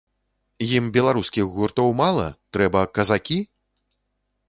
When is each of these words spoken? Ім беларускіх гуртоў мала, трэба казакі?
Ім 0.77 0.85
беларускіх 0.95 1.53
гуртоў 1.59 1.89
мала, 2.01 2.27
трэба 2.57 2.79
казакі? 2.99 3.41